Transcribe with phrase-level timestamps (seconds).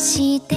[0.00, 0.56] して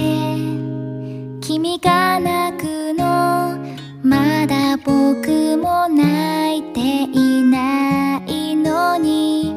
[1.42, 3.58] 君が泣くの
[4.02, 6.80] まだ僕も泣いて
[7.12, 9.54] いないのに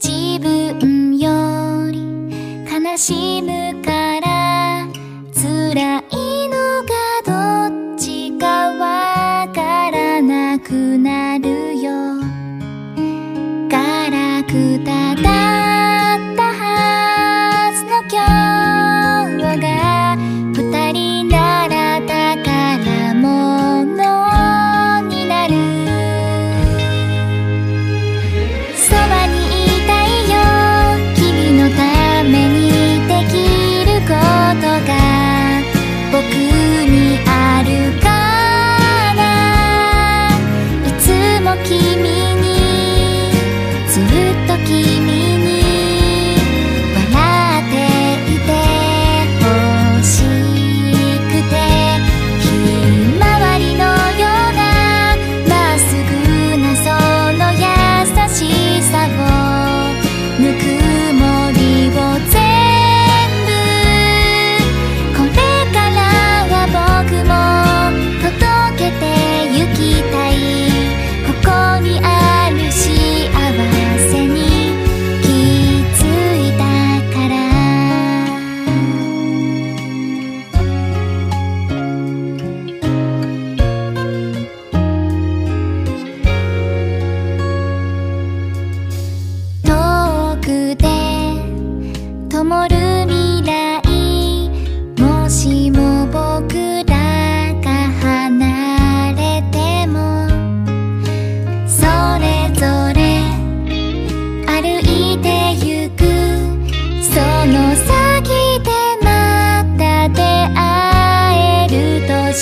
[0.00, 1.98] 自分より
[2.72, 4.86] 悲しむから
[5.34, 11.90] 辛いのがどっちかわからなくなるよ。
[13.68, 15.03] ガラクタ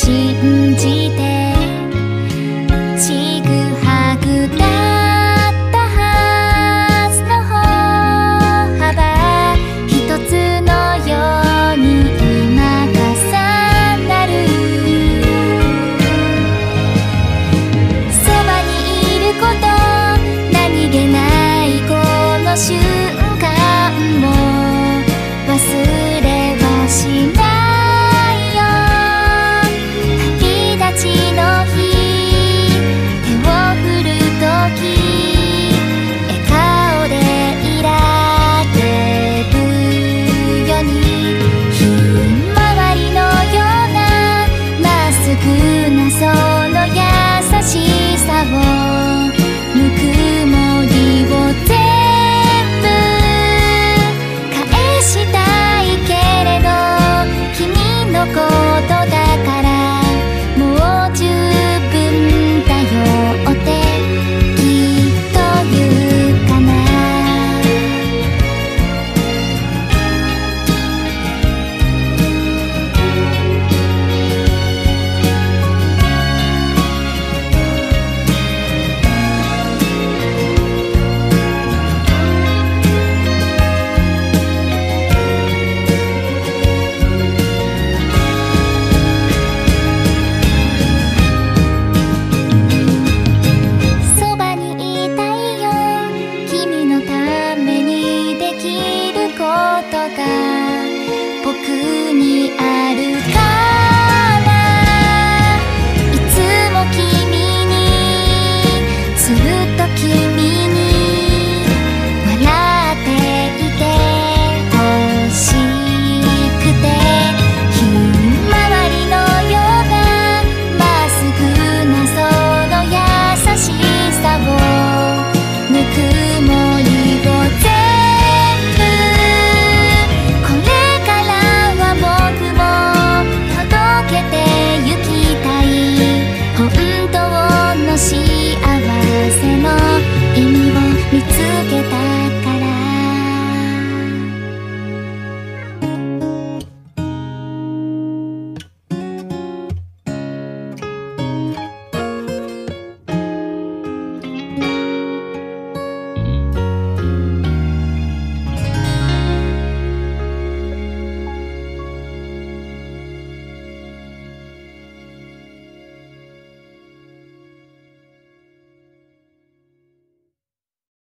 [0.04, 0.61] 心。